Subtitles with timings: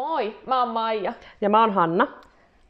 [0.00, 1.12] Moi, mä oon Maija.
[1.40, 2.06] Ja mä oon Hanna.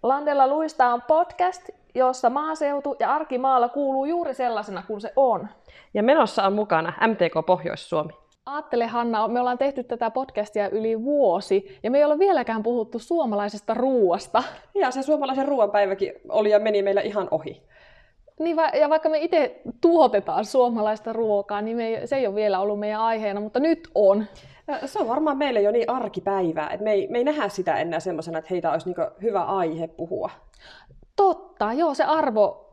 [0.03, 5.49] Landella luista on podcast, jossa maaseutu ja arkimaalla kuuluu juuri sellaisena kuin se on.
[5.95, 8.13] Ja menossa on mukana MTK Pohjois-Suomi.
[8.47, 12.99] Aattele Hanna, me ollaan tehty tätä podcastia yli vuosi ja me ei ole vieläkään puhuttu
[12.99, 14.43] suomalaisesta ruuasta.
[14.75, 17.63] Ja se suomalaisen ruoanpäiväkin oli ja meni meillä ihan ohi.
[18.41, 22.35] Niin va- ja vaikka me itse tuotetaan suomalaista ruokaa, niin me ei, se ei ole
[22.35, 24.25] vielä ollut meidän aiheena, mutta nyt on.
[24.87, 28.01] Se on varmaan meille jo niin arkipäivää, että me ei, me ei nähdä sitä enää
[28.01, 30.31] semmoisena, että heitä olisi niin hyvä aihe puhua.
[31.17, 32.71] Totta, joo, se arvo,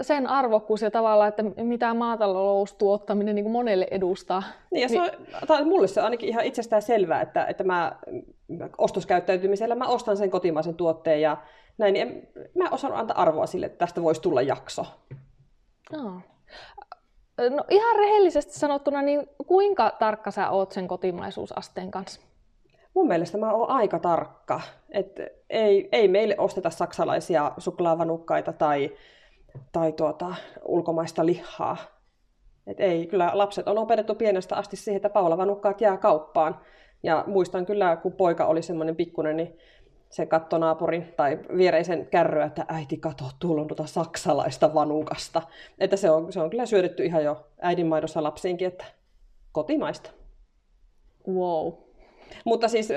[0.00, 4.42] sen arvokkuus ja tavallaan, että mitä maataloustuottaminen niin kuin monelle edustaa.
[4.70, 5.10] Niin, ja se on,
[5.46, 7.96] tai mulle se on ainakin ihan itsestään selvää, että, että mä
[8.78, 11.36] ostoskäyttäytymisellä mä ostan sen kotimaisen tuotteen ja
[11.78, 14.86] näin, niin en, mä en osannut antaa arvoa sille, että tästä voisi tulla jakso.
[15.92, 16.20] No.
[17.38, 22.20] No ihan rehellisesti sanottuna, niin kuinka tarkka sä oot sen kotimaisuusasteen kanssa?
[22.94, 24.60] Mun mielestä mä oon aika tarkka.
[24.90, 28.92] Et ei, ei meille osteta saksalaisia suklaavanukkaita tai,
[29.72, 31.76] tai tuota, ulkomaista lihaa.
[32.66, 36.60] Et ei, kyllä lapset on opetettu pienestä asti siihen, että paulavanukkaat jää kauppaan.
[37.02, 39.58] Ja muistan kyllä, kun poika oli semmoinen pikkunen, niin
[40.10, 45.42] se katto naapurin tai viereisen kärryä, että äiti kato, tuolla on tuota saksalaista vanukasta.
[45.78, 48.84] Että se on, se on kyllä syötetty ihan jo äidinmaidossa lapsiinkin, että
[49.52, 50.10] kotimaista.
[51.28, 51.72] Wow.
[52.44, 52.88] Mutta siis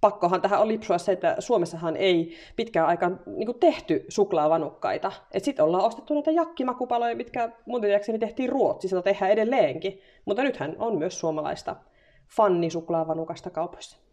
[0.00, 5.12] pakkohan tähän on lipsua se, että Suomessahan ei pitkään aikaan niin tehty suklaavanukkaita.
[5.38, 10.00] Sitten ollaan ostettu näitä jakkimakupaloja, mitkä mun tiedäkseni tehtiin Ruotsissa, jota tehdään edelleenkin.
[10.24, 11.76] Mutta nythän on myös suomalaista
[12.36, 14.07] fannisuklaavanukasta kaupoissa.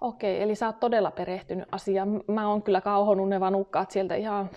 [0.00, 2.24] Okei, eli sä oot todella perehtynyt asiaan.
[2.28, 4.50] Mä oon kyllä kauhonut ne vanukkaat sieltä ihan...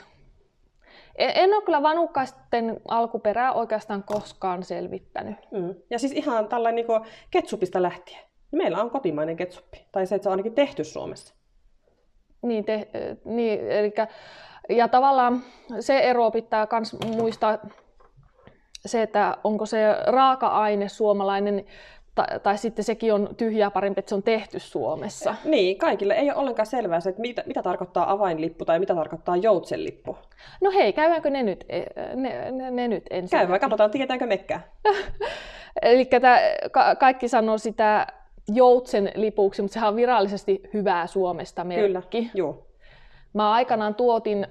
[1.16, 5.36] En, en ole kyllä vanukkaisten alkuperää oikeastaan koskaan selvittänyt.
[5.52, 5.76] Mm.
[5.90, 8.20] Ja siis ihan tällainen niin ketsupista lähtien.
[8.52, 11.36] Meillä on kotimainen ketsuppi, tai se, että se on ainakin tehty Suomessa.
[12.42, 12.88] Niin, te,
[13.26, 13.94] niin eli,
[14.70, 15.42] ja tavallaan
[15.80, 17.58] se ero pitää myös muistaa,
[18.86, 19.78] se, että onko se
[20.08, 21.66] raaka-aine suomalainen
[22.18, 25.36] tai, tai sitten sekin on tyhjää parempi, että se on tehty Suomessa.
[25.46, 29.36] Niin, kaikille ei ole ollenkaan selvää se, että mitä, mitä tarkoittaa avainlippu tai mitä tarkoittaa
[29.36, 30.18] joutsenlippu.
[30.62, 31.84] No hei, käydäänkö ne nyt, e,
[32.16, 33.40] ne, ne, ne nyt ensin?
[33.40, 34.68] Käy, katsotaan, tietäänkö mekkää.
[35.82, 36.10] Eli
[36.72, 38.08] ka- kaikki sanoo sitä
[38.54, 42.18] joutsen lipuksi, mutta sehän on virallisesti hyvää Suomesta merkki.
[42.18, 42.68] Kyllä, joo.
[43.34, 44.48] Mä aikanaan tuotin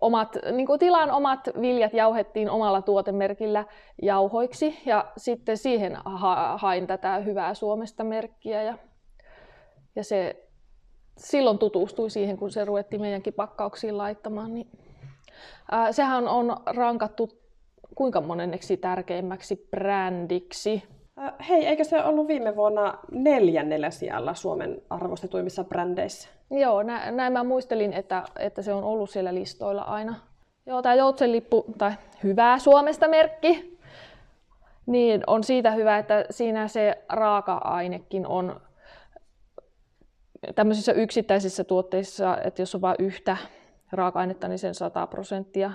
[0.00, 3.64] omat, niin kuin tilan omat viljat jauhettiin omalla tuotemerkillä
[4.02, 8.78] jauhoiksi ja sitten siihen ha- hain tätä hyvää Suomesta merkkiä ja,
[9.96, 10.48] ja se
[11.16, 14.54] silloin tutustui siihen, kun se ruvettiin meidänkin pakkauksiin laittamaan.
[14.54, 14.68] Niin,
[15.70, 17.40] ää, sehän on rankattu
[17.94, 20.82] kuinka monenneksi tärkeimmäksi brändiksi
[21.48, 26.28] Hei, eikö se ollut viime vuonna neljännellä sijalla Suomen arvostetuimmissa brändeissä?
[26.50, 30.14] Joo, nä- näin mä muistelin, että, että se on ollut siellä listoilla aina.
[30.66, 33.78] Joo, tämä Joutsenlippu, tai hyvää Suomesta merkki,
[34.86, 38.60] niin on siitä hyvä, että siinä se raaka-ainekin on
[40.54, 43.36] tämmöisissä yksittäisissä tuotteissa, että jos on vain yhtä
[43.92, 45.70] raaka-ainetta, niin sen 100 prosenttia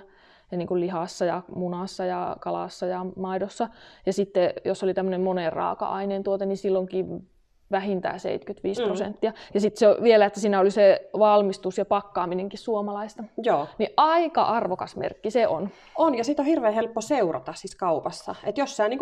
[0.52, 3.70] ja niin kuin lihassa ja munassa ja kalassa ja maidossa.
[4.06, 7.28] Ja sitten jos oli tämmöinen monen raaka-aineen tuote, niin silloinkin
[7.72, 8.88] vähintään 75 mm.
[8.88, 9.34] prosenttia.
[9.54, 13.24] Ja sitten se on vielä, että siinä oli se valmistus ja pakkaaminenkin suomalaista.
[13.44, 13.68] Joo.
[13.78, 15.70] Niin aika arvokas merkki se on.
[15.96, 18.36] On, ja sitä on hirveän helppo seurata siis kaupassa.
[18.44, 19.00] Että jos sä niin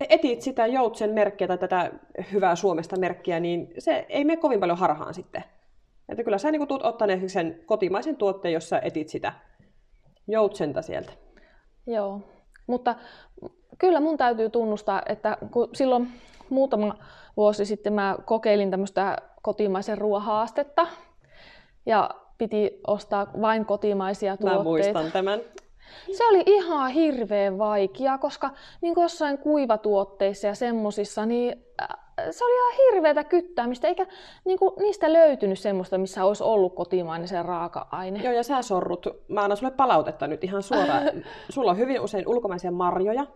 [0.00, 1.90] etit sitä joutsen merkkiä tai tätä
[2.32, 5.44] hyvää Suomesta merkkiä, niin se ei mene kovin paljon harhaan sitten.
[6.08, 9.32] Että kyllä sä niin tulet ottaneeksi sen kotimaisen tuotteen, jos sä etit sitä
[10.28, 11.12] joutsenta sieltä.
[11.86, 12.20] Joo,
[12.66, 12.94] mutta
[13.78, 16.08] kyllä mun täytyy tunnustaa, että kun silloin
[16.50, 16.94] muutama
[17.36, 20.86] vuosi sitten mä kokeilin tämmöistä kotimaisen ruohaastetta
[21.86, 24.58] ja piti ostaa vain kotimaisia tuotteita.
[24.58, 25.40] Mä muistan tämän.
[26.12, 28.50] Se oli ihan hirveän vaikea, koska
[28.80, 31.66] niin kuin jossain kuivatuotteissa ja semmosissa, niin
[32.30, 34.06] se oli ihan hirveätä kyttäämistä, eikä
[34.44, 38.22] niin kuin, niistä löytynyt semmoista, missä olisi ollut kotimainen se raaka-aine.
[38.22, 39.06] Joo, ja sä sorrut.
[39.28, 41.02] Mä annan sulle palautetta nyt ihan suoraan.
[41.50, 43.26] Sulla on hyvin usein ulkomaisia marjoja.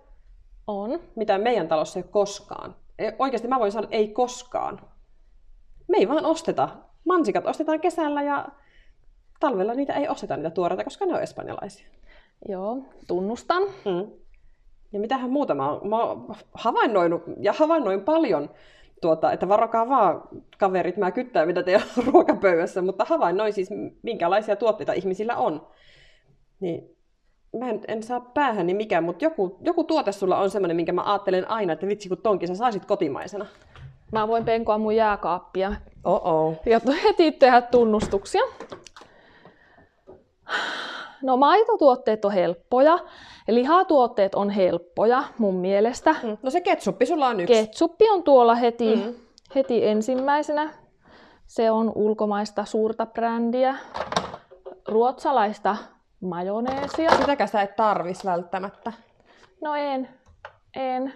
[0.67, 1.01] On.
[1.17, 2.77] Mitä meidän talossa ei koskaan.
[2.99, 4.81] E, oikeasti mä voin sanoa, että ei koskaan.
[5.89, 6.69] Me ei vaan osteta.
[7.05, 8.49] Mansikat ostetaan kesällä ja
[9.41, 11.89] talvella niitä ei osteta niitä tuoreita, koska ne on espanjalaisia.
[12.49, 13.63] Joo, tunnustan.
[13.63, 14.11] Mm.
[14.93, 18.51] Ja mitähän muuta mä oon, mä oon havainnoinut ja havainnoin paljon,
[19.01, 20.23] tuota, että varokaa vaan
[20.59, 23.69] kaverit, mä kyttää mitä teillä on ruokapöydässä, mutta havainnoin siis
[24.03, 25.67] minkälaisia tuotteita ihmisillä on.
[26.61, 26.97] Niin
[27.59, 30.93] mä en, en saa päähän niin mikään, mutta joku, joku tuote sulla on semmoinen, minkä
[30.93, 33.47] mä ajattelen aina, että vitsi kun tonkin sä saisit kotimaisena.
[34.13, 35.73] Mä voin penkoa mun jääkaappia.
[36.05, 36.57] Oh-oh.
[36.67, 38.43] Ja heti tehdä tunnustuksia.
[41.23, 42.99] No maitotuotteet on helppoja,
[43.49, 46.15] lihatuotteet on helppoja mun mielestä.
[46.23, 46.39] Mm.
[46.43, 47.55] No se ketsuppi sulla on yksi.
[47.55, 49.15] Ketsuppi on tuolla heti, mm.
[49.55, 50.73] heti ensimmäisenä.
[51.47, 53.77] Se on ulkomaista suurta brändiä.
[54.89, 55.77] Ruotsalaista
[56.21, 57.11] majoneesia.
[57.11, 58.93] Sitäkään sä et tarvis välttämättä.
[59.63, 60.09] No en,
[60.77, 61.15] en.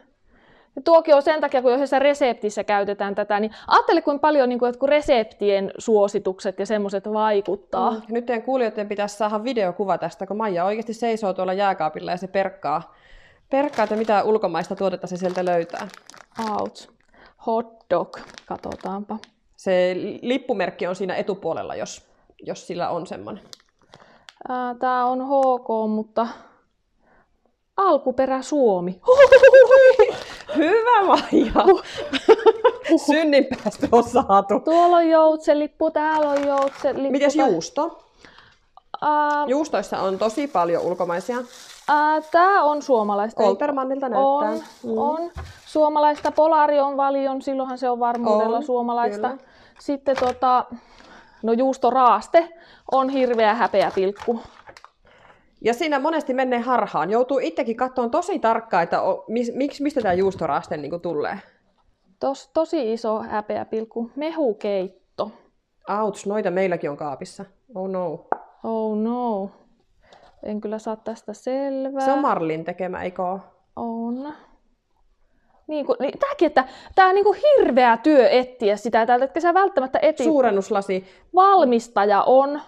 [0.77, 4.59] Ja tuokin on sen takia, kun yhdessä reseptissä käytetään tätä, niin ajattele, kuinka paljon niin
[4.59, 7.91] kuin, jotkut reseptien suositukset ja semmoiset vaikuttaa.
[7.91, 8.01] Mm.
[8.09, 12.27] Nyt teidän kuulijoiden pitäisi saada videokuva tästä, kun Maija oikeasti seisoo tuolla jääkaapilla ja se
[12.27, 12.95] perkkaa,
[13.51, 15.89] perkkaa että mitä ulkomaista tuotetta se sieltä löytää.
[16.51, 16.89] Ouch.
[17.47, 18.19] Hot dog.
[18.47, 19.19] Katsotaanpa.
[19.57, 22.07] Se lippumerkki on siinä etupuolella, jos,
[22.43, 23.45] jos sillä on semmoinen.
[24.79, 26.27] Tämä on HK, mutta
[27.77, 29.01] alkuperä Suomi.
[30.57, 31.53] Hyvä Maija!
[33.07, 34.61] Synninpäästö on saatu.
[34.61, 37.11] Tuolla on joutsenlippu, täällä on joutsenlippu.
[37.13, 38.01] Mites juusto?
[39.03, 41.39] Uh, Juustoissa on tosi paljon ulkomaisia.
[41.39, 43.43] uh, Tämä on suomalaista.
[43.43, 44.23] Koltermannilta näyttää.
[44.51, 44.99] On, Mm.
[44.99, 45.31] on.
[45.67, 49.29] Suomalaista Polarion valion, silloinhan se on varmuudella On, suomalaista.
[49.29, 49.43] kyllä.
[49.81, 50.65] Sitten tota,
[51.43, 52.49] no juustoraaste
[52.93, 54.41] on hirveä häpeä pilkku.
[55.65, 57.11] Ja siinä monesti menee harhaan.
[57.11, 61.39] Joutuu itsekin katsomaan tosi tarkkaan, että o, mis, miksi, mistä tämä juustoraste niin tulee.
[62.21, 64.11] Tos, tosi iso häpeä pilkku.
[64.17, 65.31] Mehukeitto.
[66.03, 67.45] Ouch, noita meilläkin on kaapissa.
[67.75, 68.27] Oh no.
[68.65, 69.51] Oh no.
[70.43, 72.05] En kyllä saa tästä selvää.
[72.05, 73.23] Se on Marlin tekemä, eikö?
[73.77, 74.35] On.
[75.67, 76.65] Niin kuin, niin, tämäkin, että
[76.95, 80.25] tämä on niin kuin hirveä työ etsiä sitä täältä, etkä sä välttämättä eti.
[80.25, 81.05] Suurennuslasi.
[81.35, 82.61] Valmistaja on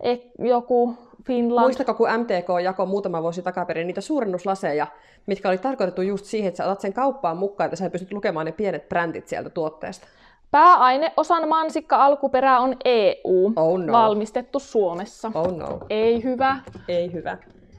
[0.00, 0.96] e, joku
[1.26, 1.64] Finland.
[1.66, 4.86] Muistako, kun MTK jakoi muutama vuosi takaperin niitä suurennuslaseja,
[5.26, 8.46] mitkä oli tarkoitettu just siihen, että sä otat sen kauppaan mukaan, että sä pystyt lukemaan
[8.46, 10.06] ne pienet brändit sieltä tuotteesta.
[10.50, 13.92] Pääaineosan mansikka alkuperä on EU, Oh no.
[13.92, 15.32] valmistettu Suomessa.
[15.34, 15.78] Oh no.
[15.90, 16.56] Ei hyvä.
[16.88, 17.38] Ei hyvä.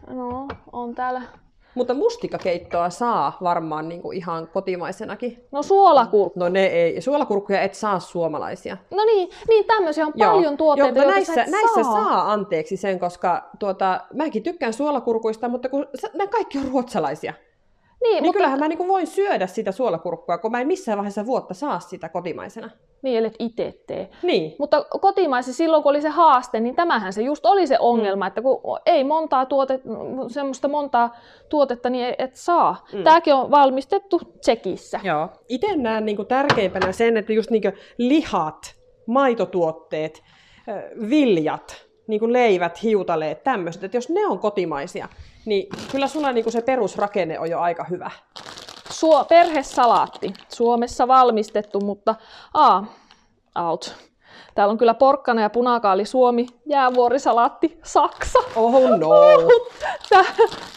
[0.10, 1.22] No, on täällä.
[1.76, 5.48] Mutta mustikakeittoa saa varmaan niin kuin ihan kotimaisenakin.
[5.52, 6.40] No suolakurkku.
[6.40, 7.02] No ne ei.
[7.02, 8.78] Suolakurkkuja et saa suomalaisia.
[8.92, 11.94] No niin, niin tämmöisiä on paljon tuotteita, Joo, näissä, sä näissä saa.
[11.94, 12.32] saa.
[12.32, 17.34] anteeksi sen, koska tuota, mäkin tykkään suolakurkuista, mutta kun nämä kaikki on ruotsalaisia.
[18.02, 21.26] Niin, Niin mutta, kyllähän mä niin voin syödä sitä suolakurkkua, kun mä en missään vaiheessa
[21.26, 22.70] vuotta saa sitä kotimaisena.
[23.02, 24.10] niin, ellet itse tee.
[24.24, 24.56] Niin.
[24.60, 27.80] Mutta kotimaisessa silloin, kun oli se haaste, niin tämähän se just oli se Mm.
[27.86, 29.80] ongelma, että kun ei montaa tuote,
[30.28, 31.16] semmoista montaa
[31.50, 32.86] tuotetta, niin et- et saa.
[32.94, 33.04] Mm.
[33.04, 35.00] Tämäkin on valmistettu Tsekissä.
[35.04, 35.30] Joo.
[35.50, 37.64] Itse näen niin tärkeimpänä sen, että just niin
[37.98, 38.76] lihat,
[39.08, 40.24] maitotuotteet,
[41.10, 45.08] viljat, niin kuin leivät, hiutaleet, tämmöiset, että jos ne on kotimaisia,
[45.46, 48.12] niin kyllä sulla niin se perusrakenne on jo aika hyvä.
[48.90, 50.34] Suo, perhesalaatti.
[50.50, 52.16] Suomessa valmistettu, mutta
[52.54, 52.86] aa,
[53.60, 53.96] out.
[54.56, 58.40] Täällä on kyllä porkkana ja punakaali Suomi, jäävuorisalaatti Saksa.
[58.56, 59.10] Oh no!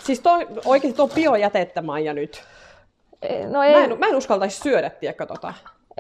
[0.05, 2.43] Siis toi, oikeasti tuo biojätettä, Maija, nyt.
[3.49, 5.55] no, Mä ei, en, mä en uskaltaisi syödä, tiedätkö, tota.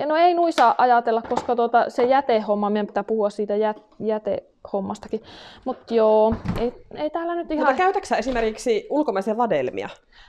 [0.07, 5.23] No ei nui saa ajatella, koska tuota, se jätehomma, meidän pitää puhua siitä jät, jätehommastakin.
[5.65, 7.67] Mutta joo, ei, ei täällä nyt ihan...
[7.67, 9.89] Mutta käytätkö esimerkiksi ulkomaisia vadelmia?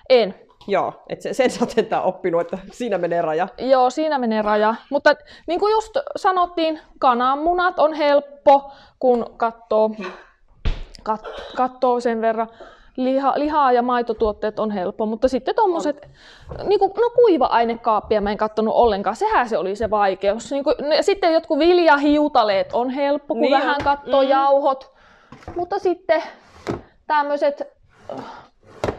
[0.10, 0.36] En.
[0.68, 3.48] Joo, että sen, sen sä oot sentään oppinut, että siinä menee raja.
[3.58, 4.76] Joo, siinä menee raja.
[4.90, 5.16] Mutta
[5.48, 9.92] niin kuin just sanottiin, kananmunat on helppo, kun katsoo,
[11.04, 11.22] kat,
[11.56, 12.48] katsoo sen verran.
[12.98, 16.08] Liha, lihaa ja maitotuotteet on helppo, mutta sitten tuommoiset,
[16.68, 20.52] niin kuin, no kuiva-ainekaappia mä en katsonut ollenkaan, sehän se oli se vaikeus.
[20.52, 24.30] Niin kuin, ne, sitten jotkut viljahiutaleet on helppo, kun Niin vähän katsoo Mm.
[24.30, 24.92] jauhot.
[25.56, 26.24] Mutta sitten
[27.08, 27.62] tämmöiset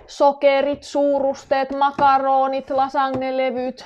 [0.06, 3.84] sokerit, suurusteet, makaronit, lasagnelevyt,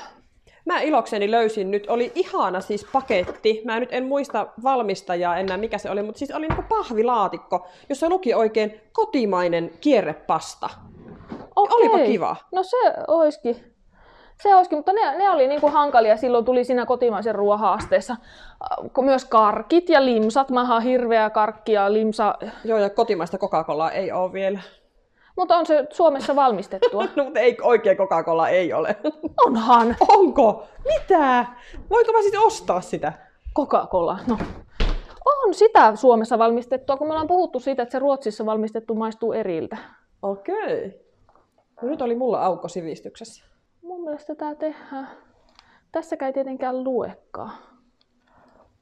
[0.65, 3.63] Mä ilokseni löysin nyt, oli ihana siis paketti.
[3.65, 8.09] Mä nyt en muista valmistajaa enää mikä se oli, mutta siis oli niinku pahvilaatikko, jossa
[8.09, 10.71] luki oikein kotimainen kierrepasta.
[11.57, 11.77] Okei.
[11.77, 12.37] Olipa kiva.
[12.53, 12.77] No se
[13.09, 13.57] olisikin.
[14.43, 16.17] Se olisikin, mutta ne, ne oli niinku hankalia.
[16.17, 20.51] Silloin tuli siinä kotimaisen ruoan haasteessa äh, myös karkit ja limsat.
[20.51, 24.61] Mä hirveä karkki ja limsa, Joo, ja kotimaista Coca-Colaa ei ole vielä.
[25.41, 27.05] Mutta on se Suomessa valmistettua.
[27.17, 28.97] No, mutta ei, oikein Coca-Cola ei ole.
[29.47, 30.65] Onhan Onko?
[30.85, 31.47] Mitä?
[31.91, 33.13] Voinko mä sitten ostaa sitä?
[33.57, 34.19] Coca-Cola.
[34.27, 34.39] No.
[35.27, 39.77] On sitä Suomessa valmistettua, kun me ollaan puhuttu siitä, että se Ruotsissa valmistettu maistuu eriltä.
[40.23, 41.01] Okei.
[41.83, 43.45] No nyt oli mulla aukko sivistyksessä.
[43.83, 45.09] Mun mielestä tää tehdään.
[45.93, 47.53] Tässäkään ei tietenkään luekaan.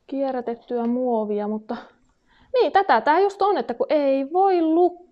[0.06, 1.76] Kierrätettyä muovia, mutta...
[2.54, 5.07] Niin, tätä tää just on, että kun ei voi lukea.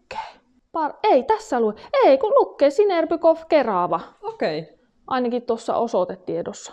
[0.76, 0.92] Par...
[1.02, 1.74] Ei tässä lue.
[2.04, 4.00] Ei, kun lukee Sinerbykov Kerava.
[4.22, 4.78] Okei.
[5.06, 6.72] Ainakin tuossa osoitetiedossa.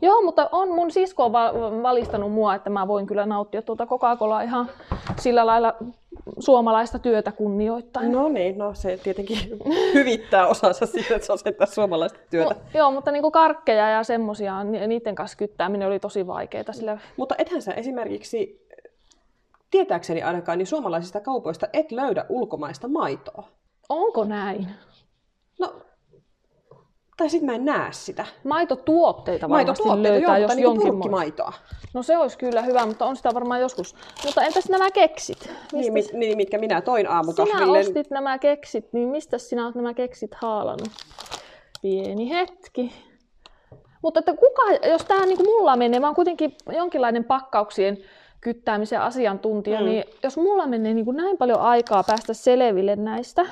[0.00, 4.42] Joo, mutta on mun sisko on valistanut mua, että mä voin kyllä nauttia tuota Coca-Colaa
[4.42, 4.70] ihan
[5.20, 5.74] sillä lailla
[6.38, 8.12] suomalaista työtä kunnioittain.
[8.12, 9.38] No niin, no se tietenkin
[9.94, 12.54] hyvittää osansa siitä, että se sitä suomalaista työtä.
[12.54, 16.72] No, joo, mutta niinku karkkeja ja semmosia, niiden kanssa kyttääminen oli tosi vaikeaa.
[16.72, 16.98] Sillä...
[17.16, 18.66] Mutta ethän sä esimerkiksi,
[19.72, 23.48] tietääkseni ainakaan, niin suomalaisista kaupoista et löydä ulkomaista maitoa.
[23.88, 24.68] Onko näin?
[25.60, 25.74] No
[27.16, 28.26] tai sitten mä en näe sitä.
[28.44, 31.52] Maitotuotteita varmasti Maitotuotteita, löytää, joo, jos niin jonkin maitoa.
[31.94, 33.94] No se olisi kyllä hyvä, mutta on sitä varmaan joskus.
[34.24, 35.50] Mutta entäs nämä keksit?
[35.72, 37.82] Niin, mit, niin, mitkä minä toin aamukahville.
[37.82, 40.88] Sinä ostit nämä keksit, niin mistä sinä olet nämä keksit haalannut?
[41.82, 42.92] Pieni hetki.
[44.02, 47.98] Mutta että kuka, jos tämä niin mulla menee, mä oon kuitenkin jonkinlainen pakkauksien
[48.42, 49.86] kyttäämisen asiantuntija, mm.
[49.86, 53.46] niin jos mulla menee niin näin paljon aikaa päästä selville näistä,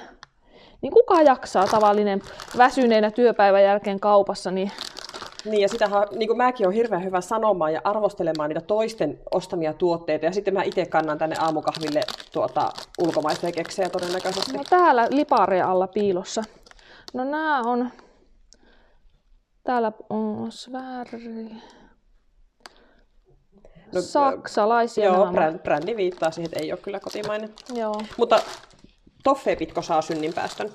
[0.82, 2.22] niin kuka jaksaa tavallinen
[2.58, 4.70] väsyneenä työpäivän jälkeen kaupassa, niin
[5.44, 9.72] niin ja sitähän, niin kuin mäkin olen hirveän hyvä sanomaan ja arvostelemaan niitä toisten ostamia
[9.72, 10.24] tuotteita.
[10.24, 12.00] Ja sitten mä itse kannan tänne aamukahville
[12.32, 14.52] tuota, ulkomaisia keksejä todennäköisesti.
[14.56, 16.42] No täällä lipare alla piilossa.
[17.14, 17.90] No nämä on...
[19.64, 21.50] Täällä on Sverri.
[23.92, 25.58] No, Saksalaisia Joo, nämä.
[25.58, 27.54] brändi viittaa siihen, että ei ole kyllä kotimainen.
[27.74, 27.94] Joo.
[28.16, 28.40] Mutta
[29.24, 30.70] Toffee-pitko saa synninpäästön?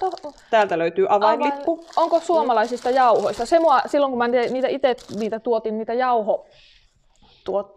[0.00, 1.72] To- Täältä löytyy avainlippu.
[1.72, 1.88] Avain...
[1.96, 3.46] Onko suomalaisista jauhoista?
[3.46, 6.46] Se mua, silloin kun mä niitä itse niitä tuotin, niitä jauho,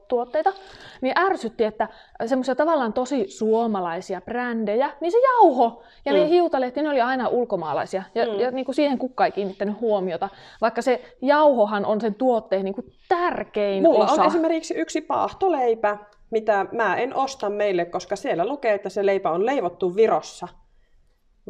[0.07, 0.53] tuotteita,
[1.01, 1.87] niin ärsytti, että
[2.25, 6.19] semmoisia tavallaan tosi suomalaisia brändejä, niin se jauho ja mm.
[6.19, 8.03] ne hiutalehti, ne oli aina ulkomaalaisia.
[8.15, 8.39] Ja, mm.
[8.39, 10.29] ja niin kuin siihen kukka ei kiinnittänyt huomiota,
[10.61, 14.21] vaikka se jauhohan on sen tuotteen niin kuin tärkein Mulla osa.
[14.21, 15.97] on esimerkiksi yksi paahtoleipä,
[16.31, 20.47] mitä mä en osta meille, koska siellä lukee, että se leipä on leivottu Virossa.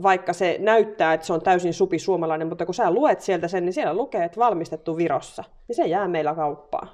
[0.03, 3.65] Vaikka se näyttää, että se on täysin supi suomalainen, mutta kun sä luet sieltä sen,
[3.65, 5.43] niin siellä lukee, että valmistettu Virossa.
[5.67, 6.89] Niin se jää meillä kauppaan.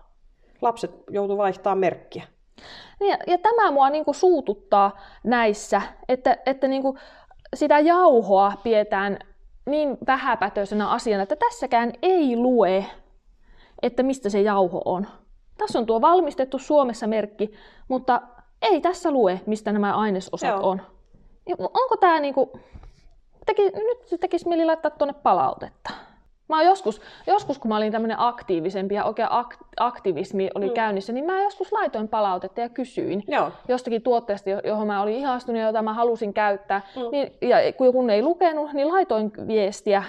[0.61, 2.23] Lapset joutuu vaihtaa merkkiä.
[2.99, 6.97] Ja, ja tämä mua niinku suututtaa näissä, että, että niinku
[7.55, 9.19] sitä jauhoa pidetään
[9.65, 12.85] niin vähäpätöisenä asiana, että tässäkään ei lue,
[13.81, 15.07] että mistä se jauho on.
[15.57, 17.53] Tässä on tuo valmistettu Suomessa merkki,
[17.87, 18.21] mutta
[18.61, 20.69] ei tässä lue, mistä nämä ainesosat Joo.
[20.69, 20.81] on.
[21.59, 22.59] Onko tämä niinku...
[23.45, 25.91] Teki, nyt tekisi mieli laittaa tuonne palautetta.
[26.51, 30.73] Mä oon joskus, joskus, kun mä olin tämmöinen aktiivisempi ja oikein ak- aktivismi oli mm.
[30.73, 33.51] käynnissä, niin mä joskus laitoin palautetta ja kysyin Joo.
[33.67, 36.81] jostakin tuotteesta, johon mä olin ihastunut ja jota mä halusin käyttää.
[36.95, 37.01] Mm.
[37.11, 40.03] Niin, ja kun ei lukenut, niin laitoin viestiä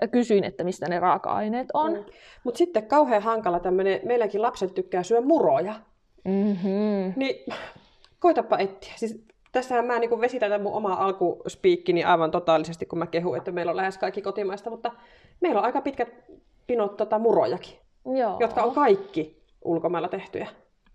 [0.00, 1.92] ja kysyin, että mistä ne raaka-aineet on.
[1.92, 2.04] Mm.
[2.44, 5.74] Mutta sitten kauhean hankala tämmöinen, meilläkin lapset tykkää syö muroja.
[6.24, 7.12] Mm-hmm.
[7.16, 7.52] Niin
[8.18, 8.92] koitapa etsiä.
[8.96, 9.24] Siis
[9.54, 13.76] tässähän mä niin vesitän mun oma alkuspiikkini aivan totaalisesti, kun mä kehun, että meillä on
[13.76, 14.92] lähes kaikki kotimaista, mutta
[15.40, 16.08] meillä on aika pitkät
[16.66, 17.78] pinot tota, murojakin,
[18.16, 18.36] Joo.
[18.40, 20.48] jotka on kaikki ulkomailla tehtyjä.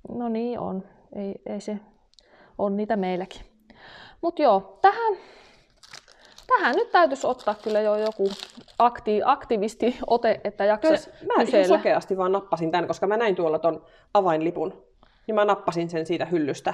[0.10, 0.84] No niin on,
[1.16, 1.80] ei, ei se,
[2.58, 3.42] on niitä meilläkin.
[4.22, 5.18] Mutta joo, tähän
[6.48, 8.30] tähän nyt täytyisi ottaa kyllä jo joku
[8.80, 13.60] akti, aktivisti ote, että jaksaisi Mä ihan sokeasti vaan nappasin tämän, koska mä näin tuolla
[13.60, 14.86] ton avainlipun.
[15.28, 16.74] Niin mä nappasin sen siitä hyllystä,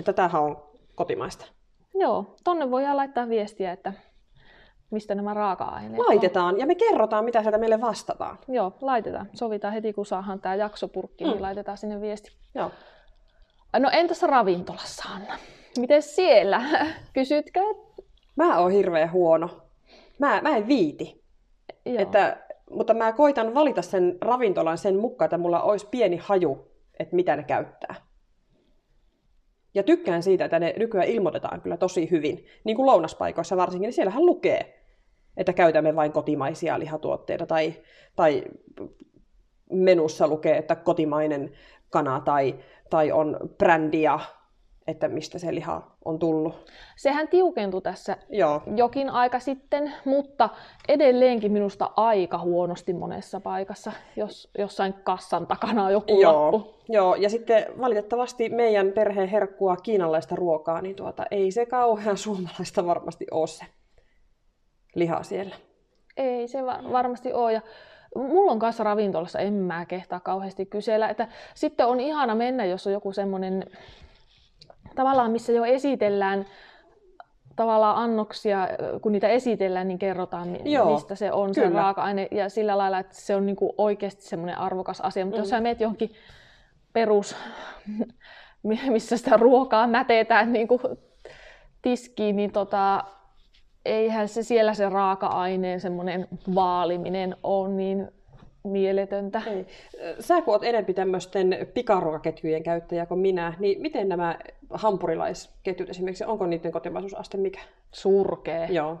[0.00, 1.46] että tämähän on kotimaista.
[1.94, 3.92] Joo, tonne voidaan laittaa viestiä, että
[4.90, 6.60] mistä nämä raaka-aineet Laitetaan, on.
[6.60, 8.38] ja me kerrotaan, mitä sieltä meille vastataan.
[8.48, 9.30] Joo, laitetaan.
[9.32, 11.34] Sovitaan heti, kun saadaan tämä jaksopurkki, niin mm.
[11.34, 12.32] niin laitetaan sinne viesti.
[12.54, 12.70] Joo.
[13.78, 15.38] No entäs ravintolassa, Anna?
[15.78, 16.62] Miten siellä?
[17.14, 17.60] Kysytkö,
[18.36, 19.48] Mä oon hirveän huono.
[20.18, 21.24] Mä, mä en viiti.
[21.86, 22.02] Joo.
[22.02, 22.36] Että,
[22.70, 27.36] mutta mä koitan valita sen ravintolan sen mukaan, että mulla olisi pieni haju, että mitä
[27.36, 27.94] ne käyttää.
[29.76, 32.46] Ja tykkään siitä, että ne nykyään ilmoitetaan kyllä tosi hyvin.
[32.64, 34.82] Niin kuin lounaspaikoissa varsinkin, niin siellähän lukee,
[35.36, 37.46] että käytämme vain kotimaisia lihatuotteita.
[37.46, 37.74] Tai,
[38.16, 38.44] tai
[39.72, 41.52] menussa lukee, että kotimainen
[41.90, 42.54] kana tai,
[42.90, 44.20] tai on brändiä
[44.86, 46.70] että mistä se liha on tullut.
[46.96, 48.62] Sehän tiukentui tässä Joo.
[48.76, 50.48] jokin aika sitten, mutta
[50.88, 56.52] edelleenkin minusta aika huonosti monessa paikassa, jos jossain kassan takana on joku Joo.
[56.52, 56.74] lappu.
[56.88, 62.86] Joo, ja sitten valitettavasti meidän perheen herkkua kiinalaista ruokaa, niin tuota, ei se kauhean suomalaista
[62.86, 63.64] varmasti ole se
[64.94, 65.56] liha siellä.
[66.16, 67.52] Ei se varmasti ole.
[67.52, 67.60] Ja
[68.16, 71.08] mulla on kanssa ravintolassa, en mä kehtaa kauheasti kysellä.
[71.08, 73.64] Että sitten on ihana mennä, jos on joku semmoinen
[74.96, 76.46] tavallaan missä jo esitellään
[77.56, 78.68] tavallaan annoksia,
[79.02, 81.68] kun niitä esitellään, niin kerrotaan, Joo, mistä se on kyllä.
[81.68, 85.24] se raaka-aine, ja sillä lailla, että se on niinku oikeasti semmoinen arvokas asia.
[85.24, 85.42] Mutta mm.
[85.42, 86.10] jos sä meet johonkin
[86.92, 87.36] perus,
[88.88, 90.80] missä sitä ruokaa mätetään niin kuin
[91.82, 93.04] tiskiin, niin tota,
[93.84, 98.08] eihän se siellä se raaka-aineen semmoinen vaaliminen ole niin
[98.68, 99.42] mieletöntä.
[99.46, 99.66] Ei.
[100.20, 104.38] Sä kun oot enempi tämmöisten pikaruokaketjujen käyttäjä kuin minä, niin miten nämä
[104.70, 107.60] hampurilaisketjut esimerkiksi, onko niiden kotimaisuusaste mikä?
[107.92, 108.66] Surkee.
[108.70, 108.98] Joo.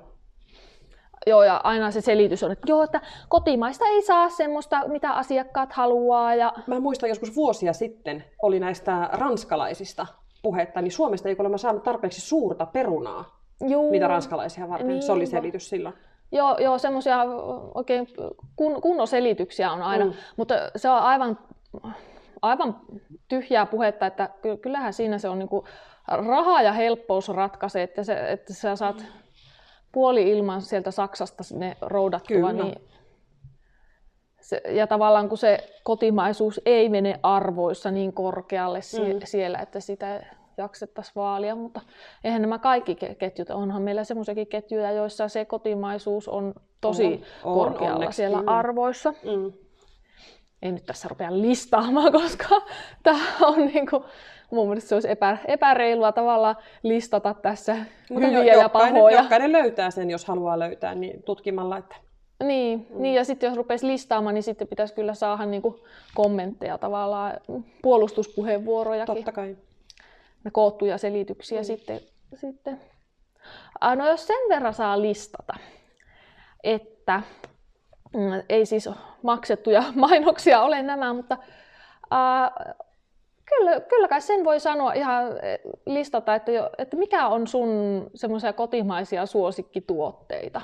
[1.26, 5.72] Joo, ja aina se selitys on, että joo, että kotimaista ei saa semmoista, mitä asiakkaat
[5.72, 6.34] haluaa.
[6.34, 6.52] Ja...
[6.66, 10.06] Mä muistan joskus vuosia sitten oli näistä ranskalaisista
[10.42, 13.90] puhetta, niin Suomesta ei kuulemma saanut tarpeeksi suurta perunaa, Juu.
[13.90, 14.88] mitä ranskalaisia varten.
[14.88, 15.94] Niin, se oli selitys silloin.
[16.32, 17.18] Joo, joo semmoisia
[17.74, 18.08] oikein
[18.56, 20.10] kun, kunnon selityksiä on aina, Mm.
[20.10, 20.16] mm.
[20.36, 21.38] mutta se on aivan,
[22.42, 22.80] aivan
[23.28, 25.64] tyhjää puhetta, että ky- kyllähän siinä se on niinku
[26.08, 29.04] raha ja helppous ratkaisee, että, se, että sä saat
[29.92, 32.52] puoli ilman sieltä Saksasta sinne roudattua, Kyllä.
[32.52, 32.74] niin
[34.40, 39.20] se, ja tavallaan kun se kotimaisuus ei mene arvoissa niin korkealle sie, Mm.
[39.24, 40.22] siellä, että sitä
[40.58, 41.80] jaksettaisiin vaalia, mutta
[42.24, 47.04] eihän nämä kaikki ke- ketjut, onhan meillä semmoisiakin ketjuja, joissa se kotimaisuus on tosi
[47.44, 48.50] On, on, korkealla onneksi, siellä kyllä.
[48.58, 49.10] arvoissa.
[49.10, 49.52] Mm.
[50.62, 52.48] Ei nyt tässä rupea listaamaan, koska
[53.02, 54.04] tämä on niinku,
[54.50, 57.76] mun mielestä se olisi epä, epäreilua tavallaan listata tässä
[58.10, 59.22] Mutta hyviä jo- ja pahoja.
[59.22, 61.96] Jokainen löytää sen, jos haluaa löytää, niin tutkimalla, että
[62.44, 63.02] Niin, mm.
[63.02, 65.80] niin, ja sitten jos rupeisi listaamaan, niin sitten pitäisi kyllä saada niinku
[66.14, 67.32] kommentteja tavallaan,
[67.82, 69.56] puolustuspuheenvuorojakin, totta kai.
[70.46, 71.64] Ja koottuja selityksiä mm.
[71.64, 72.00] sitten,
[72.34, 72.80] sitten.
[73.80, 75.54] Ah, No jos sen verran saa listata,
[76.64, 77.22] että
[78.14, 78.88] mm, ei siis
[79.22, 81.38] maksettuja mainoksia ole nämä, mutta
[82.12, 82.74] äh,
[83.44, 87.70] kyllä, kyllä kai sen voi sanoa ihan eh, listata, että, jo, että mikä on sun
[88.14, 90.60] semmoisia kotimaisia suosikkituotteita.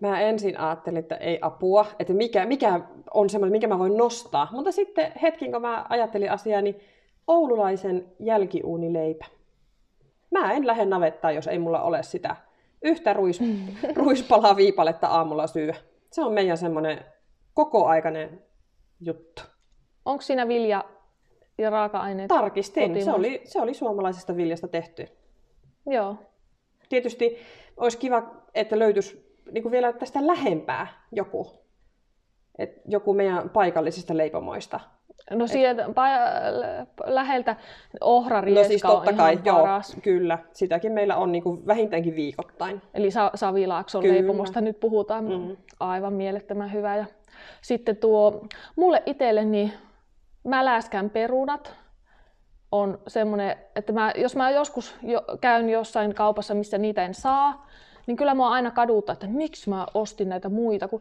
[0.00, 2.80] Mä ensin ajattelin, että ei apua, että mikä, mikä
[3.14, 4.48] on semmoinen, mikä mä voin nostaa.
[4.52, 6.80] Mutta sitten hetkin, kun mä ajattelin asiaa, niin
[7.28, 9.24] oululaisen jälkiuunileipä.
[10.30, 12.36] Mä en lähde navettaan, jos ei mulla ole sitä
[12.82, 13.40] yhtä ruis,
[13.96, 15.72] ruispalaa viipaletta aamulla syö.
[16.12, 17.04] Se on meidän semmoinen
[17.54, 18.42] kokoaikainen
[19.00, 19.42] juttu.
[20.04, 20.84] Onko siinä vilja
[21.58, 22.28] ja raaka-aineet?
[22.28, 25.08] Tarkistin, se oli, se oli suomalaisesta viljasta tehty.
[25.86, 26.16] Joo.
[26.88, 27.38] Tietysti
[27.76, 28.22] olisi kiva,
[28.54, 31.50] että löytyisi niin kuin vielä tästä lähempää joku.
[32.58, 34.80] Et joku meidän paikallisista leipomoista.
[35.30, 37.56] No sieltä pa- läheltä
[38.00, 39.96] ohrarieska No siis totta on kai, ihan joo, paras.
[40.02, 40.38] kyllä.
[40.52, 42.82] Sitäkin meillä on niin kuin vähintäänkin viikoittain.
[42.94, 44.14] Eli Sa- Savilaakson Kyllä.
[44.14, 45.24] leipomosta nyt puhutaan.
[45.24, 45.50] Mhm.
[45.80, 46.96] Aivan mielettömän hyvä.
[46.96, 47.04] Ja
[47.62, 49.72] sitten tuo, mulle itselleni
[50.44, 51.74] mäläskän perunat
[52.72, 57.66] on semmoinen, että mä, jos mä joskus jo, käyn jossain kaupassa, missä niitä en saa,
[58.06, 61.00] niin kyllä mä aina kaduttaa, että miksi mä ostin näitä muita, kun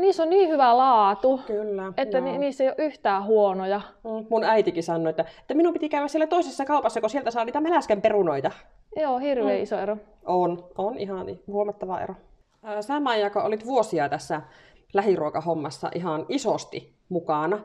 [0.00, 1.92] niissä on niin hyvä laatu, Kyllä.
[1.96, 2.26] että joo.
[2.26, 3.80] ni, niissä ei ole yhtään huonoja.
[4.04, 7.44] Mm, Mun äitikin sanoi, että, että minun piti käydä siellä toisessa kaupassa, kun sieltä saa
[7.44, 8.50] niitä mäläskän perunoita.
[8.96, 9.62] Joo, hirveän Mm.
[9.62, 9.96] iso ero.
[10.26, 12.14] On, on ihan huomattava ero.
[12.80, 14.42] Sä Maija, kun olit vuosia tässä
[14.94, 17.58] lähiruokahommassa ihan isosti mukana,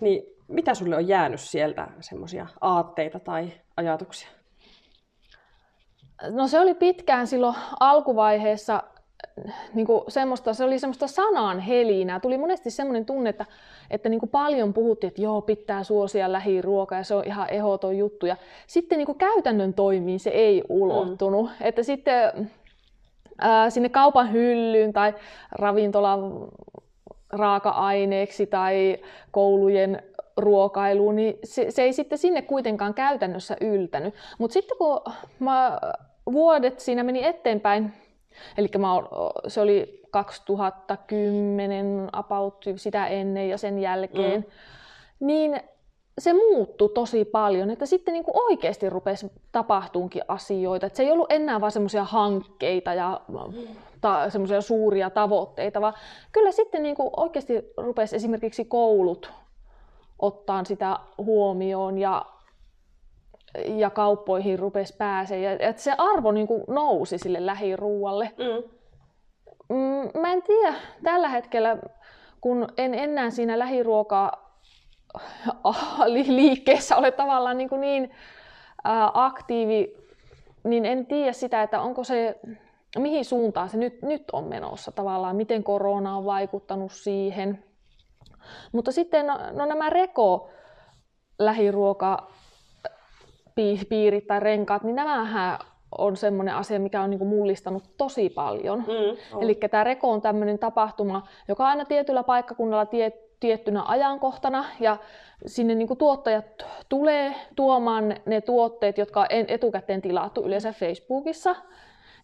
[0.00, 4.28] niin mitä sulle on jäänyt sieltä semmoisia aatteita tai ajatuksia?
[6.30, 8.82] No se oli pitkään silloin alkuvaiheessa
[9.74, 12.20] niin kuin semmoista, se oli semmoista sanan helinää.
[12.20, 13.46] Tuli monesti semmoinen tunne, että,
[13.90, 17.98] että niin kuin paljon puhuttiin, että joo, pitää suosia lähiruokaa ja se on ihan ehdoton
[17.98, 18.26] juttu.
[18.26, 21.46] Ja sitten niin kuin käytännön toimiin se ei ulottunut.
[21.46, 21.66] Mm.
[21.66, 22.50] Että sitten
[23.38, 25.14] ää, sinne kaupan hyllyyn tai
[25.52, 26.48] ravintolan
[27.30, 28.98] raaka-aineeksi tai
[29.30, 30.02] koulujen
[30.36, 34.14] ruokailuun, niin se, se ei sitten sinne kuitenkaan käytännössä yltänyt.
[34.38, 35.00] Mutta sitten kun
[35.38, 35.78] mä,
[36.32, 37.92] vuodet siinä meni eteenpäin,
[38.58, 38.70] eli
[39.48, 44.46] se oli 2010 about sitä ennen ja sen jälkeen, mm.
[45.26, 45.60] niin
[46.18, 50.86] se muuttui tosi paljon, että sitten niin kuin oikeasti rupesi tapahtuunkin asioita.
[50.86, 53.20] Että se ei ollut enää vain semmoisia hankkeita ja
[54.00, 55.94] ta, semmoisia suuria tavoitteita, vaan
[56.32, 59.32] kyllä sitten niin kuin oikeasti rupesi esimerkiksi koulut
[60.18, 62.26] ottaa sitä huomioon ja,
[63.68, 65.40] ja kauppoihin rupesi pääsee.
[65.40, 68.32] Ja, että se arvo niin kuin nousi sille lähiruualle.
[68.38, 68.70] Mm.
[69.68, 71.76] Mm, Mä en tiedä tällä hetkellä,
[72.40, 74.56] kun en enää siinä lähiruokaa
[76.06, 78.10] li- liikkeessä ole tavallaan niin, kuin niin
[78.84, 79.96] ää, aktiivi,
[80.64, 82.40] niin en tiedä sitä, että onko se,
[82.98, 87.64] mihin suuntaan se nyt, nyt on menossa tavallaan, miten korona on vaikuttanut siihen.
[88.72, 90.50] Mutta sitten no, no nämä reko
[91.38, 92.26] lähiruoka
[93.88, 95.58] piirit tai renkaat, niin nämähän
[95.98, 98.78] on semmoinen asia, mikä on niin kuin mullistanut tosi paljon.
[98.78, 99.40] Mm.
[99.40, 104.96] Eli tämä reko on tämmöinen tapahtuma, joka on aina tietyllä paikkakunnalla tie, tiettynä ajankohtana, ja
[105.46, 106.44] sinne niin kuin tuottajat
[106.88, 111.56] tulee tuomaan ne tuotteet, jotka on en- etukäteen tilattu yleensä Facebookissa.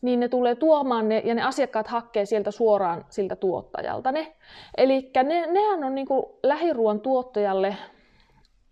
[0.02, 4.36] niin ne tulee tuomaan ne, ja ne asiakkaat hakkee sieltä suoraan siltä tuottajalta ne.
[4.76, 7.76] Eli ne, nehän on niin kuin lähiruoan tuottajalle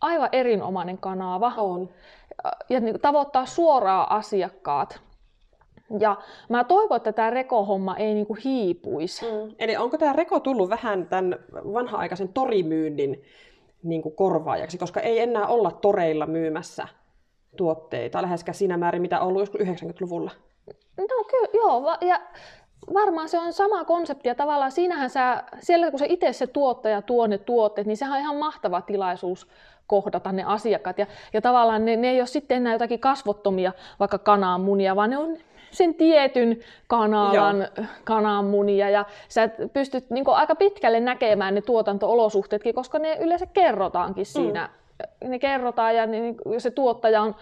[0.01, 1.53] aivan erinomainen kanava.
[1.57, 1.89] On.
[2.69, 5.01] Ja niin tavoittaa suoraan asiakkaat.
[5.99, 6.17] Ja
[6.49, 9.25] mä toivon, että tämä rekohomma ei niinku hiipuisi.
[9.25, 9.55] Mm.
[9.59, 13.23] Eli onko tämä reko tullut vähän tämän vanha-aikaisen torimyynnin
[13.83, 16.89] niin kuin korvaajaksi, koska ei enää olla toreilla myymässä
[17.57, 20.31] tuotteita läheskään siinä määrin, mitä on ollut joskus 90-luvulla?
[20.99, 21.97] No kyllä, joo.
[22.01, 22.21] Ja
[22.95, 27.03] varmaan se on sama konsepti ja tavallaan siinähän sä, siellä kun se itse se tuottaja
[27.03, 29.49] tuo ne tuotteet, niin sehän on ihan mahtava tilaisuus
[29.87, 30.99] kohdata ne asiakkaat.
[30.99, 35.19] Ja, ja tavallaan ne, ne ei ole sitten enää jotakin kasvottomia, vaikka kananmunia, vaan ne
[35.19, 35.37] on
[35.71, 37.69] sen tietyn kanalan
[38.05, 44.69] kananmunia ja sä pystyt niin aika pitkälle näkemään ne tuotanto-olosuhteetkin, koska ne yleensä kerrotaankin siinä.
[44.69, 45.31] Mm.
[45.31, 47.35] Ne kerrotaan ja niin, jos se tuottaja on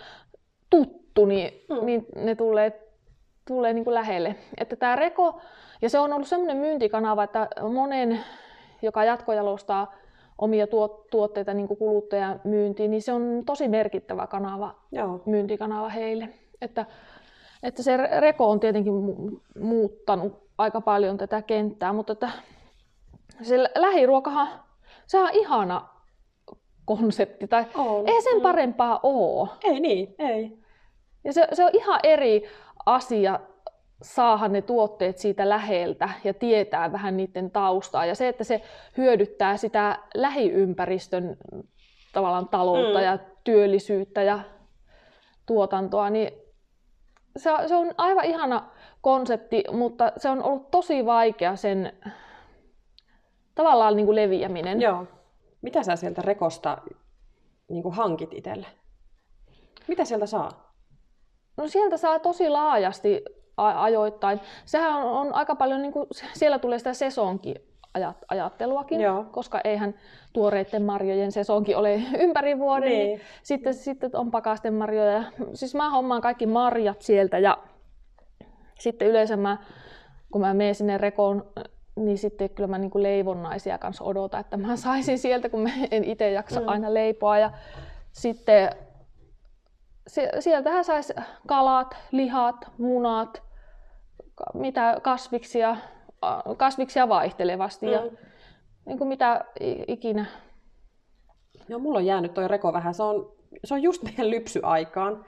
[0.71, 1.87] tuttu, niin, mm.
[1.87, 2.81] niin ne tulee,
[3.47, 4.37] tulee niin kuin lähelle.
[4.59, 5.41] Että tämä Reko,
[5.83, 8.21] ja se on ollut semmoinen myyntikanava, että monen,
[8.83, 9.95] joka jatkojalostaa
[10.39, 10.67] omia
[11.11, 15.23] tuotteita niin kuin kuluttajan myyntiin, niin se on tosi merkittävä kanava, Joo.
[15.27, 16.29] myyntikanava heille.
[16.61, 16.87] Että
[17.63, 18.95] että se reko on tietenkin
[19.61, 22.31] muuttanut aika paljon tätä kenttää, mutta että
[23.43, 24.49] se lähiruokahan,
[25.07, 25.89] se on ihana
[26.85, 29.49] konsepti, tai on, ei sen parempaa ole.
[29.65, 30.59] Ei niin, ei.
[31.25, 32.45] Ja se, se on ihan eri
[32.87, 33.41] asia
[34.03, 38.07] saada ne tuotteet siitä läheltä ja tietää vähän niiden taustaa.
[38.07, 38.63] Ja se, että se
[38.97, 41.37] hyödyttää sitä lähiympäristön
[42.13, 43.05] tavallaan taloutta mm.
[43.05, 44.41] ja työllisyyttä ja
[45.47, 46.33] tuotantoa, niin
[47.37, 48.69] se, se on aivan ihana
[49.01, 51.93] konsepti, mutta se on ollut tosi vaikea sen
[53.55, 54.81] tavallaan niin kuin leviäminen.
[54.81, 55.07] Joo.
[55.63, 56.79] Mitä sä sieltä rekosta
[57.69, 58.67] niin kuin hankit itselle?
[59.89, 60.75] Mitä sieltä saa?
[61.57, 63.25] No sieltä saa tosi laajasti
[63.57, 64.41] ajoittain.
[64.65, 67.55] Sehän on, on aika paljon, niin kuin, siellä tulee sitä sesonki
[68.29, 69.25] ajatteluakin, Joo.
[69.31, 69.95] koska eihän
[70.33, 72.89] tuoreiden marjojen sesonki ole ympäri vuoden.
[72.89, 73.07] Niin.
[73.07, 75.25] Niin sitten, sitten on pakasten marjoja.
[75.55, 77.59] Siis mä hommaan kaikki marjat sieltä ja
[78.79, 79.59] sitten yleensä mä,
[80.31, 81.47] kun mä menen sinne rekoon,
[81.97, 85.71] niin sitten kyllä mä niin kuin leivonnaisia kanssa odotan, että mä saisin sieltä, kun mä
[85.91, 86.69] en itse jaksa mm.
[86.69, 87.39] aina leipoa.
[87.39, 87.51] Ja
[88.13, 88.71] sitten
[90.39, 91.13] sieltähän saisi
[91.47, 93.43] kalat, lihat, munat,
[94.55, 95.77] mitä kasviksia,
[96.57, 97.93] kasviksia vaihtelevasti mm.
[97.93, 98.01] ja
[98.87, 99.45] niin kuin mitä
[99.89, 100.27] ikinä.
[101.69, 102.95] Joo, mulla on jäänyt toi reko vähän.
[102.95, 103.33] Se on,
[103.65, 105.25] se on just meidän lypsyaikaan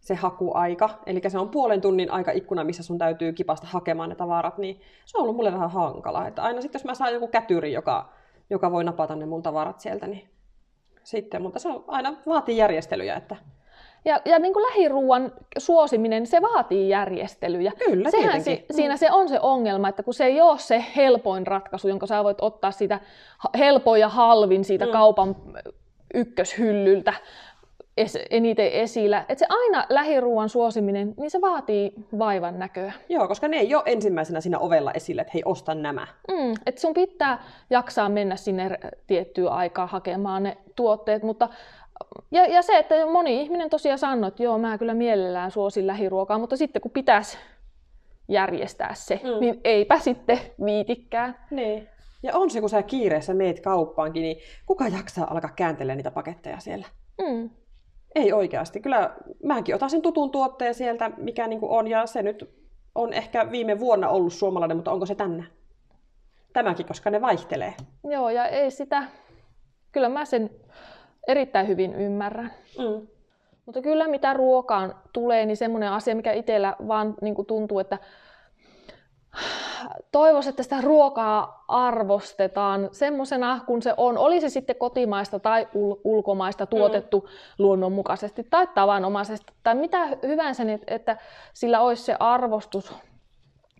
[0.00, 0.90] se hakuaika.
[1.06, 4.80] Eli se on puolen tunnin aika ikkuna, missä sun täytyy kipasta hakemaan ne tavarat, niin
[5.04, 6.26] se on ollut mulle vähän hankala.
[6.26, 8.12] Että aina sitten, jos mä saan joku kätyri, joka,
[8.50, 10.28] joka voi napata ne mun tavarat sieltä, niin
[11.02, 13.36] sitten, mutta se on, aina vaatii järjestelyjä, että
[14.04, 17.72] ja, ja niin kuin lähiruuan suosiminen, se vaatii järjestelyjä.
[17.86, 21.46] Kyllä, Sehän si, siinä se on se ongelma, että kun se ei ole se helpoin
[21.46, 23.00] ratkaisu, jonka sä voit ottaa siitä
[23.58, 24.92] helpoin ja halvin siitä mm.
[24.92, 25.36] kaupan
[26.14, 27.14] ykköshyllyltä
[27.96, 29.20] es, eniten esillä.
[29.20, 32.92] Että se aina lähiruuan suosiminen, niin se vaatii vaivan näköä.
[33.08, 36.06] Joo, koska ne ei ole ensimmäisenä siinä ovella esillä, että hei, osta nämä.
[36.28, 41.48] Mm, että sun pitää jaksaa mennä sinne tiettyä aikaa hakemaan ne tuotteet, mutta
[42.30, 46.38] ja, ja se, että moni ihminen tosiaan sanoo, että joo, mä kyllä mielellään suosin lähiruokaa,
[46.38, 47.38] mutta sitten kun pitäisi
[48.28, 49.40] järjestää se, mm.
[49.40, 51.36] niin eipä sitten viitikään.
[51.50, 51.88] Niin.
[52.22, 54.36] Ja on se, kun sä kiireessä meet kauppaankin, niin
[54.66, 56.86] kuka jaksaa alkaa kääntelemään niitä paketteja siellä?
[57.20, 57.50] Mm.
[58.14, 58.80] Ei oikeasti.
[58.80, 62.50] Kyllä mäkin otan sen tutun tuotteen sieltä, mikä niin on, ja se nyt
[62.94, 65.44] on ehkä viime vuonna ollut suomalainen, mutta onko se tänne?
[66.52, 67.74] Tämäkin, koska ne vaihtelee.
[68.04, 69.02] Joo, ja ei sitä...
[69.92, 70.50] Kyllä mä sen
[71.28, 72.52] erittäin hyvin ymmärrän.
[72.78, 73.06] Mm.
[73.66, 77.98] Mutta kyllä mitä ruokaan tulee, niin semmoinen asia, mikä itsellä vaan niin kuin tuntuu, että
[80.12, 84.18] toivoisin, että sitä ruokaa arvostetaan semmoisena, kun se on.
[84.18, 87.28] Oli se sitten kotimaista tai ul- ulkomaista tuotettu mm.
[87.58, 91.16] luonnonmukaisesti tai tavanomaisesti tai mitä hyvänsä, niin että
[91.52, 92.94] sillä olisi se arvostus,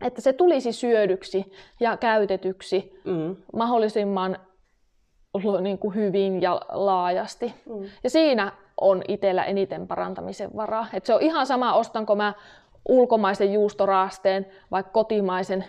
[0.03, 3.37] että se tulisi syödyksi ja käytetyksi mm.
[3.53, 4.39] mahdollisimman
[5.61, 7.55] niin kuin hyvin ja laajasti.
[7.67, 7.85] Mm.
[8.05, 10.87] Ja siinä on itsellä eniten parantamisen varaa.
[10.93, 12.35] Et se on ihan sama, ostanko mä
[12.89, 15.65] ulkomaisen juustoraasteen vai kotimaisen,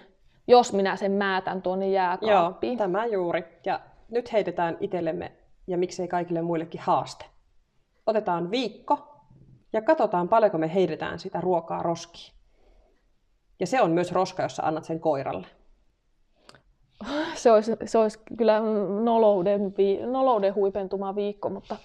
[0.47, 2.73] jos minä sen määtän tuonne jääkaappiin.
[2.73, 3.43] Joo, tämä juuri.
[3.65, 5.31] Ja nyt heitetään itsellemme
[5.67, 7.25] ja miksei kaikille muillekin haaste.
[8.05, 9.15] Otetaan viikko
[9.73, 12.33] ja katsotaan paljonko me heitetään sitä ruokaa roskiin.
[13.59, 15.47] Ja se on myös roska, jos sä annat sen koiralle
[17.35, 18.59] se olisi, se olisi kyllä
[19.03, 19.73] nolouden,
[20.11, 21.75] nolouden huipentuma viikko, mutta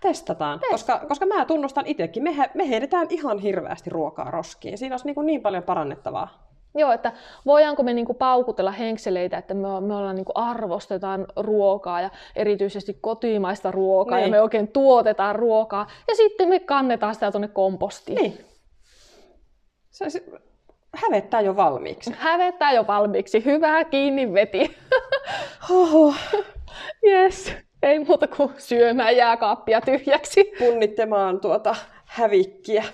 [0.00, 4.78] Testataan, koska, koska mä tunnustan itsekin, me, me heitetään ihan hirveästi ruokaa roskiin.
[4.78, 6.48] Siinä olisi niin, kuin niin paljon parannettavaa.
[6.74, 7.12] Joo, että
[7.46, 13.70] voidaanko me niinku paukutella henkseleitä, että me, me ollaan niinku arvostetaan ruokaa ja erityisesti kotimaista
[13.70, 14.24] ruokaa niin.
[14.24, 18.16] ja me oikein tuotetaan ruokaa ja sitten me kannetaan sitä tuonne kompostiin.
[18.16, 18.38] Niin.
[19.90, 20.24] Se, se
[20.96, 22.14] hävettää jo valmiiksi.
[22.18, 23.44] Hävettää jo valmiiksi.
[23.44, 24.76] Hyvää kiinni veti.
[25.70, 26.14] Oho.
[27.06, 27.52] yes.
[27.82, 30.52] Ei muuta kuin syömään jääkaappia tyhjäksi.
[30.58, 32.84] Punnittamaan tuota hävikkiä.